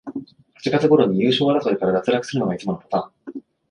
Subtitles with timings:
[0.55, 3.43] 八月ごろに優勝争いから脱落するのがいつものパターン